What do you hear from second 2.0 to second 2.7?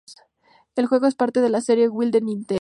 de Nintendo.